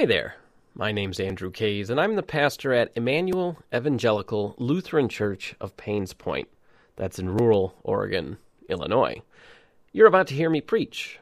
[0.00, 0.36] Hi there.
[0.74, 6.16] My name's Andrew Kays, and I'm the pastor at Emmanuel Evangelical Lutheran Church of Paynes
[6.16, 6.48] Point.
[6.96, 8.38] That's in rural Oregon,
[8.70, 9.20] Illinois.
[9.92, 11.20] You're about to hear me preach.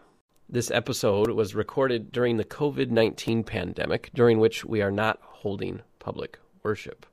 [0.49, 5.83] This episode was recorded during the COVID 19 pandemic, during which we are not holding
[5.99, 7.05] public worship.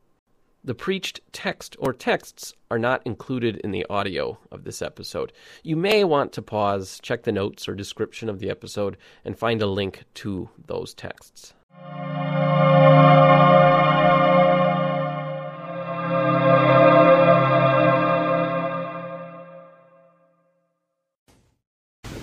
[0.66, 5.32] The preached text or texts are not included in the audio of this episode.
[5.62, 9.62] You may want to pause, check the notes or description of the episode, and find
[9.62, 11.54] a link to those texts.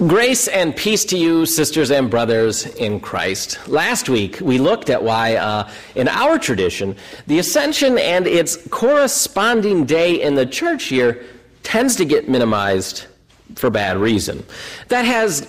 [0.08, 3.60] Grace and peace to you, sisters and brothers in Christ.
[3.68, 6.96] Last week, we looked at why, uh, in our tradition,
[7.28, 11.24] the Ascension and its corresponding day in the church year
[11.62, 13.06] tends to get minimized
[13.54, 14.44] for bad reason.
[14.88, 15.42] That has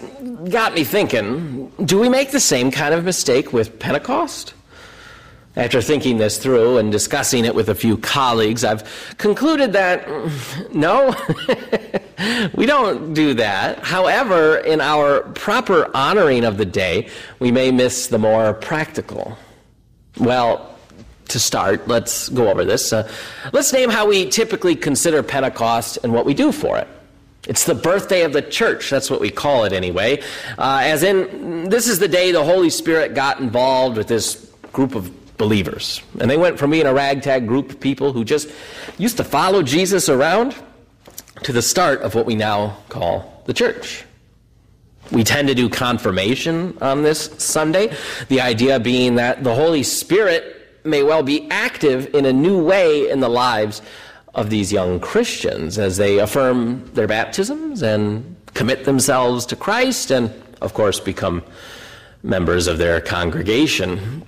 [0.49, 4.53] got me thinking do we make the same kind of mistake with Pentecost?
[5.55, 10.07] After thinking this through and discussing it with a few colleagues, I've concluded that
[10.73, 11.15] no,
[12.55, 13.79] we don't do that.
[13.83, 17.07] However, in our proper honoring of the day,
[17.39, 19.37] we may miss the more practical.
[20.17, 20.75] Well,
[21.27, 22.91] to start, let's go over this.
[22.91, 23.09] Uh,
[23.51, 26.87] let's name how we typically consider Pentecost and what we do for it.
[27.47, 28.89] It's the birthday of the church.
[28.89, 30.21] That's what we call it anyway.
[30.57, 34.95] Uh, as in, this is the day the Holy Spirit got involved with this group
[34.95, 36.01] of believers.
[36.19, 38.49] And they went from being a ragtag group of people who just
[38.97, 40.55] used to follow Jesus around
[41.43, 44.05] to the start of what we now call the church.
[45.11, 47.93] We tend to do confirmation on this Sunday,
[48.29, 53.09] the idea being that the Holy Spirit may well be active in a new way
[53.09, 53.81] in the lives
[54.33, 60.31] of these young Christians as they affirm their baptisms and commit themselves to Christ and,
[60.61, 61.43] of course, become
[62.23, 64.25] members of their congregation.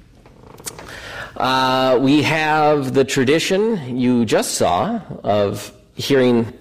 [1.37, 6.53] Uh, we have the tradition you just saw of hearing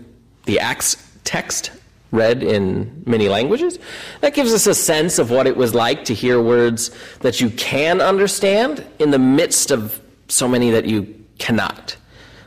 [0.47, 1.71] the Acts text
[2.11, 3.79] read in many languages.
[4.21, 6.91] That gives us a sense of what it was like to hear words
[7.21, 11.97] that you can understand in the midst of so many that you cannot.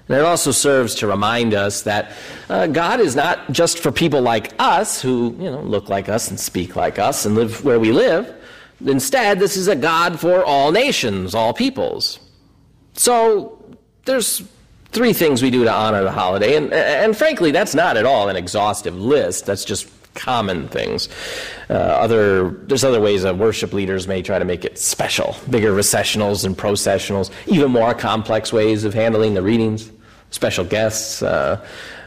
[0.10, 2.14] And it also serves to remind us that
[2.50, 6.30] uh, God is not just for people like us who, you know, look like us
[6.30, 8.34] and speak like us and live where we live.
[8.86, 12.20] Instead, this is a God for all nations, all peoples.
[12.94, 13.60] So
[14.06, 14.44] there's
[14.92, 18.30] three things we do to honor the holiday, and, and frankly, that's not at all
[18.30, 19.46] an exhaustive list.
[19.46, 21.10] That's just common things.
[21.70, 25.74] Uh, other there's other ways that worship leaders may try to make it special, bigger
[25.74, 29.92] recessionals and processionals, even more complex ways of handling the readings,
[30.32, 31.22] special guests.
[31.22, 31.66] Uh,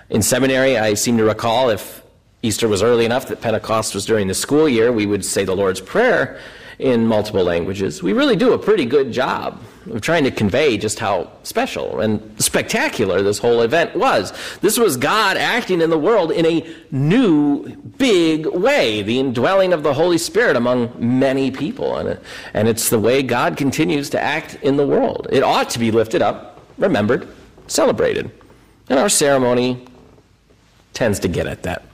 [0.09, 2.03] in seminary, I seem to recall if
[2.43, 5.55] Easter was early enough that Pentecost was during the school year, we would say the
[5.55, 6.41] Lord's Prayer
[6.79, 8.03] in multiple languages.
[8.03, 9.61] We really do a pretty good job
[9.91, 14.33] of trying to convey just how special and spectacular this whole event was.
[14.63, 19.83] This was God acting in the world in a new, big way, the indwelling of
[19.83, 21.97] the Holy Spirit among many people.
[21.97, 22.19] And,
[22.55, 25.27] and it's the way God continues to act in the world.
[25.31, 27.29] It ought to be lifted up, remembered,
[27.71, 28.31] celebrated.
[28.89, 29.87] And our ceremony
[30.93, 31.85] tends to get at that.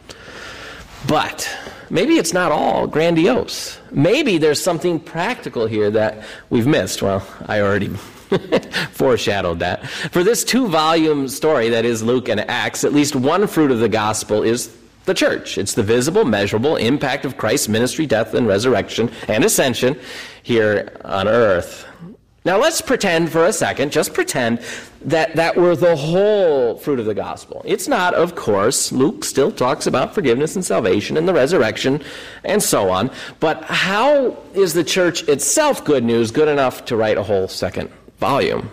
[1.06, 1.48] But
[1.90, 3.78] maybe it's not all grandiose.
[3.92, 7.02] Maybe there's something practical here that we've missed.
[7.02, 7.88] Well, I already
[8.90, 9.86] foreshadowed that.
[9.88, 13.78] For this two volume story that is Luke and Acts, at least one fruit of
[13.78, 15.56] the gospel is the church.
[15.58, 19.98] It's the visible, measurable impact of Christ's ministry, death, and resurrection and ascension
[20.42, 21.86] here on earth.
[22.46, 24.60] Now let's pretend for a second, just pretend
[25.00, 27.60] that that were the whole fruit of the gospel.
[27.64, 28.92] It's not, of course.
[28.92, 32.04] Luke still talks about forgiveness and salvation and the resurrection
[32.44, 33.10] and so on.
[33.40, 37.90] But how is the church itself good news good enough to write a whole second
[38.20, 38.70] volume?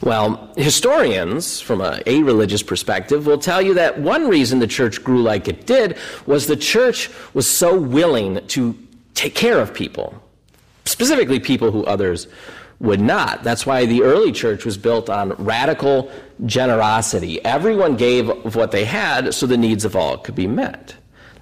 [0.00, 5.04] Well, historians, from a, a religious perspective, will tell you that one reason the church
[5.04, 5.96] grew like it did
[6.26, 8.76] was the church was so willing to
[9.14, 10.20] take care of people
[10.84, 12.26] specifically people who others
[12.80, 13.44] would not.
[13.44, 16.10] That's why the early church was built on radical
[16.46, 17.44] generosity.
[17.44, 20.94] Everyone gave of what they had so the needs of all could be met.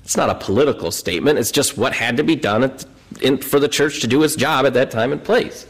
[0.03, 2.75] It's not a political statement, it's just what had to be done
[3.21, 5.67] in, for the church to do its job at that time and place.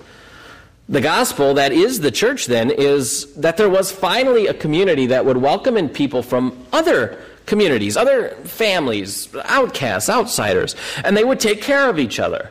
[0.88, 5.26] The gospel that is the church then is that there was finally a community that
[5.26, 11.60] would welcome in people from other communities, other families, outcasts, outsiders, and they would take
[11.60, 12.50] care of each other.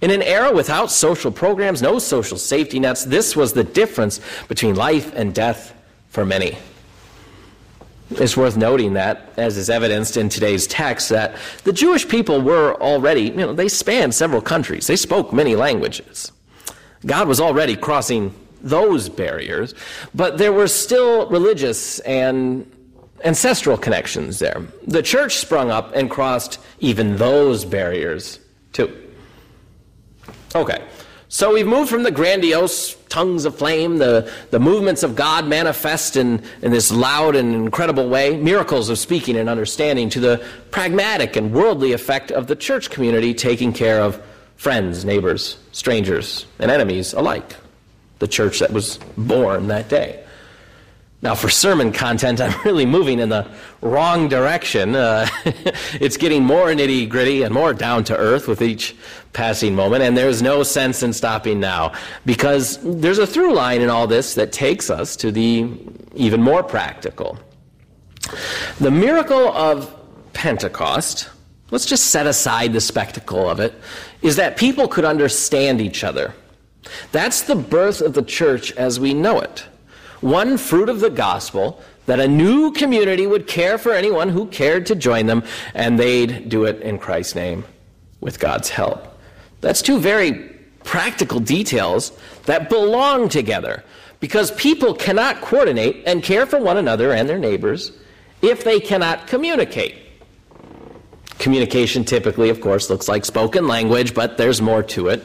[0.00, 4.76] In an era without social programs, no social safety nets, this was the difference between
[4.76, 5.74] life and death
[6.08, 6.56] for many.
[8.12, 12.74] It's worth noting that, as is evidenced in today's text, that the Jewish people were
[12.80, 14.86] already, you know, they spanned several countries.
[14.86, 16.32] They spoke many languages.
[17.04, 19.74] God was already crossing those barriers,
[20.14, 22.70] but there were still religious and
[23.24, 24.62] ancestral connections there.
[24.86, 28.38] The church sprung up and crossed even those barriers
[28.72, 29.07] too.
[30.54, 30.82] Okay.
[31.30, 36.16] So we've moved from the grandiose tongues of flame, the, the movements of God manifest
[36.16, 41.36] in, in this loud and incredible way, miracles of speaking and understanding, to the pragmatic
[41.36, 44.22] and worldly effect of the church community taking care of
[44.56, 47.56] friends, neighbors, strangers, and enemies alike.
[48.20, 50.24] The church that was born that day.
[51.20, 53.46] Now, for sermon content, I'm really moving in the
[53.80, 54.94] wrong direction.
[54.94, 55.28] Uh,
[56.00, 58.96] it's getting more nitty gritty and more down to earth with each
[59.32, 61.92] passing moment, and there's no sense in stopping now
[62.24, 65.68] because there's a through line in all this that takes us to the
[66.14, 67.38] even more practical.
[68.80, 69.94] The miracle of
[70.32, 71.28] Pentecost,
[71.70, 73.74] let's just set aside the spectacle of it,
[74.22, 76.34] is that people could understand each other.
[77.12, 79.66] That's the birth of the church as we know it
[80.20, 84.86] one fruit of the gospel that a new community would care for anyone who cared
[84.86, 85.42] to join them,
[85.74, 87.64] and they'd do it in Christ's name
[88.20, 89.18] with God's help.
[89.60, 90.32] That's two very
[90.84, 92.12] practical details
[92.46, 93.84] that belong together
[94.20, 97.92] because people cannot coordinate and care for one another and their neighbors
[98.42, 99.96] if they cannot communicate.
[101.38, 105.22] Communication typically, of course, looks like spoken language, but there's more to it.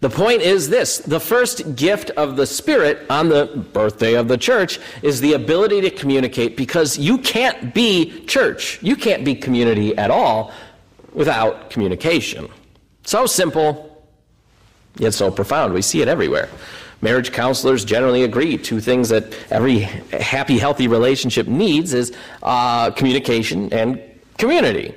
[0.00, 4.36] The point is this the first gift of the Spirit on the birthday of the
[4.36, 8.78] church is the ability to communicate because you can't be church.
[8.82, 10.52] You can't be community at all
[11.14, 12.48] without communication.
[13.04, 14.06] So simple,
[14.98, 15.72] yet so profound.
[15.72, 16.50] We see it everywhere.
[17.00, 23.72] Marriage counselors generally agree two things that every happy, healthy relationship needs is uh, communication
[23.72, 24.00] and
[24.38, 24.94] community.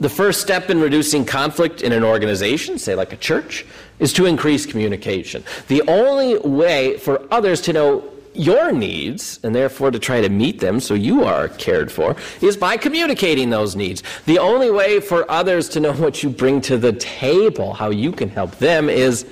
[0.00, 3.66] The first step in reducing conflict in an organization, say like a church,
[3.98, 5.44] is to increase communication.
[5.68, 10.60] The only way for others to know your needs and therefore to try to meet
[10.60, 14.02] them so you are cared for is by communicating those needs.
[14.24, 18.12] The only way for others to know what you bring to the table, how you
[18.12, 19.26] can help them, is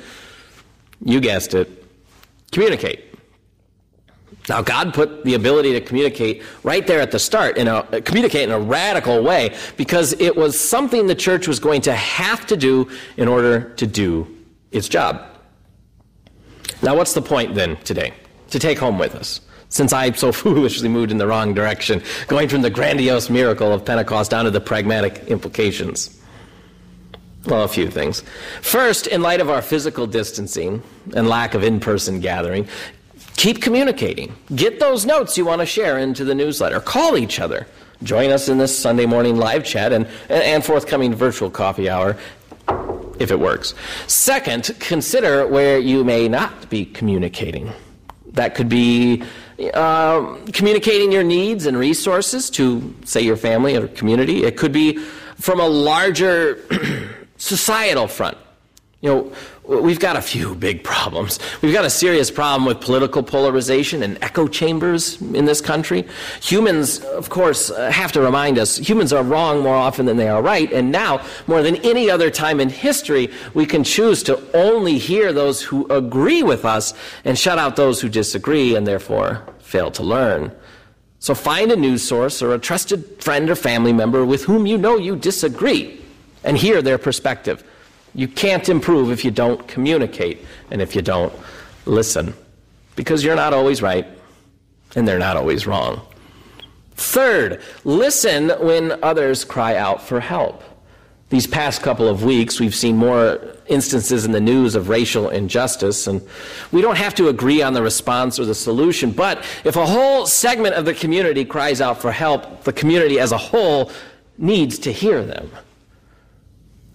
[1.02, 1.86] you guessed it,
[2.52, 3.07] communicate.
[4.48, 8.44] Now, God put the ability to communicate right there at the start, in a, communicate
[8.44, 12.56] in a radical way, because it was something the church was going to have to
[12.56, 14.26] do in order to do
[14.70, 15.22] its job.
[16.82, 18.14] Now, what's the point then today
[18.50, 19.40] to take home with us?
[19.68, 23.84] Since I so foolishly moved in the wrong direction, going from the grandiose miracle of
[23.84, 26.14] Pentecost down to the pragmatic implications.
[27.46, 28.22] Well, a few things.
[28.60, 30.82] First, in light of our physical distancing
[31.14, 32.68] and lack of in person gathering,
[33.38, 34.34] keep communicating.
[34.54, 36.80] Get those notes you want to share into the newsletter.
[36.80, 37.66] Call each other.
[38.02, 42.16] Join us in this Sunday morning live chat and, and forthcoming virtual coffee hour
[43.18, 43.74] if it works.
[44.08, 47.72] Second, consider where you may not be communicating.
[48.32, 49.22] That could be
[49.72, 54.44] uh, communicating your needs and resources to, say, your family or community.
[54.44, 54.98] It could be
[55.36, 56.58] from a larger
[57.36, 58.36] societal front.
[59.00, 59.32] You know,
[59.68, 61.38] we've got a few big problems.
[61.60, 66.06] We've got a serious problem with political polarization and echo chambers in this country.
[66.40, 70.28] Humans, of course, uh, have to remind us humans are wrong more often than they
[70.28, 70.72] are right.
[70.72, 75.34] And now, more than any other time in history, we can choose to only hear
[75.34, 76.94] those who agree with us
[77.26, 80.50] and shut out those who disagree and therefore fail to learn.
[81.18, 84.78] So find a news source or a trusted friend or family member with whom you
[84.78, 86.00] know you disagree
[86.42, 87.64] and hear their perspective.
[88.18, 91.32] You can't improve if you don't communicate and if you don't
[91.86, 92.34] listen.
[92.96, 94.08] Because you're not always right
[94.96, 96.00] and they're not always wrong.
[96.96, 100.64] Third, listen when others cry out for help.
[101.28, 106.08] These past couple of weeks, we've seen more instances in the news of racial injustice,
[106.08, 106.20] and
[106.72, 110.26] we don't have to agree on the response or the solution, but if a whole
[110.26, 113.92] segment of the community cries out for help, the community as a whole
[114.38, 115.48] needs to hear them.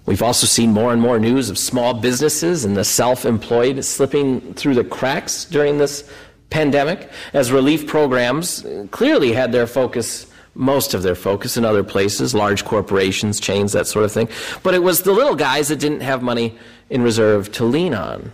[0.06, 4.54] We've also seen more and more news of small businesses and the self employed slipping
[4.54, 6.10] through the cracks during this
[6.50, 12.36] pandemic, as relief programs clearly had their focus, most of their focus, in other places,
[12.36, 14.28] large corporations, chains, that sort of thing.
[14.62, 16.58] But it was the little guys that didn't have money
[16.90, 18.32] in reserve to lean on.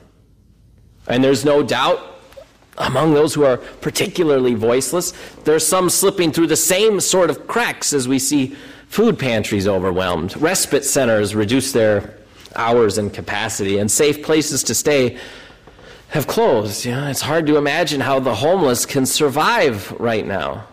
[1.07, 2.19] And there's no doubt
[2.79, 7.93] among those who are particularly voiceless, there's some slipping through the same sort of cracks
[7.93, 8.55] as we see
[8.89, 10.35] Food pantries overwhelmed.
[10.37, 12.15] Respite centers reduce their
[12.55, 15.17] hours and capacity, and safe places to stay
[16.09, 16.85] have closed.
[16.85, 20.65] You know, it's hard to imagine how the homeless can survive right now.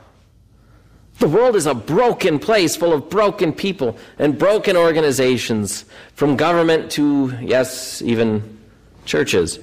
[1.18, 6.90] The world is a broken place full of broken people and broken organizations, from government
[6.92, 8.58] to, yes, even
[9.04, 9.58] churches.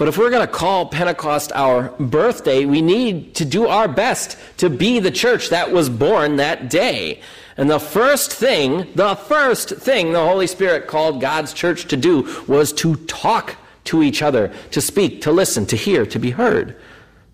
[0.00, 4.38] But if we're going to call Pentecost our birthday, we need to do our best
[4.56, 7.20] to be the church that was born that day.
[7.58, 12.34] And the first thing, the first thing the Holy Spirit called God's church to do
[12.48, 16.76] was to talk to each other, to speak, to listen, to hear, to be heard.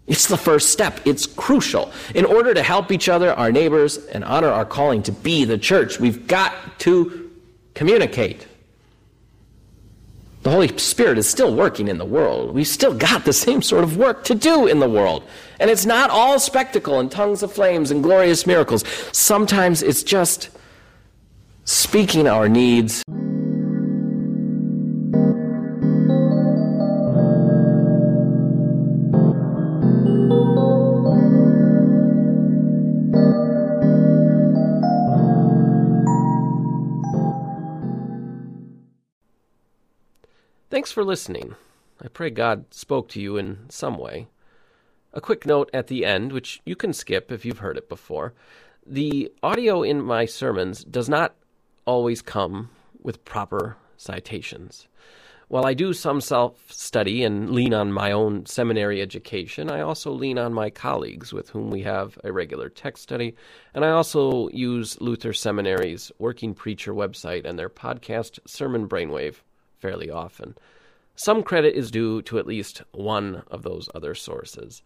[0.08, 0.98] It's the first step.
[1.04, 1.92] It's crucial.
[2.16, 5.56] In order to help each other, our neighbors, and honor our calling to be the
[5.56, 7.30] church, we've got to
[7.74, 8.44] communicate.
[10.46, 12.54] The Holy Spirit is still working in the world.
[12.54, 15.24] We've still got the same sort of work to do in the world.
[15.58, 18.84] And it's not all spectacle and tongues of flames and glorious miracles.
[19.10, 20.50] Sometimes it's just
[21.64, 23.02] speaking our needs.
[40.96, 41.54] For listening.
[42.00, 44.28] I pray God spoke to you in some way.
[45.12, 48.32] A quick note at the end, which you can skip if you've heard it before.
[48.86, 51.34] The audio in my sermons does not
[51.84, 52.70] always come
[53.02, 54.88] with proper citations.
[55.48, 60.10] While I do some self study and lean on my own seminary education, I also
[60.12, 63.34] lean on my colleagues with whom we have a regular text study,
[63.74, 69.42] and I also use Luther Seminary's Working Preacher website and their podcast Sermon Brainwave
[69.78, 70.56] fairly often.
[71.18, 74.82] Some credit is due to at least one of those other sources.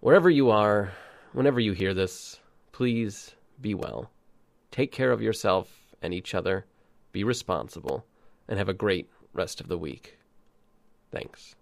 [0.00, 0.92] Wherever you are,
[1.32, 2.38] whenever you hear this,
[2.72, 4.10] please be well.
[4.70, 6.66] Take care of yourself and each other.
[7.12, 8.04] Be responsible,
[8.46, 10.18] and have a great rest of the week.
[11.10, 11.56] Thanks.